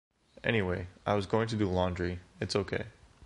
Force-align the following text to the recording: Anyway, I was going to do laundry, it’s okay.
Anyway, 0.43 0.87
I 1.05 1.13
was 1.13 1.27
going 1.27 1.47
to 1.49 1.55
do 1.55 1.67
laundry, 1.69 2.21
it’s 2.41 2.55
okay. 2.55 2.85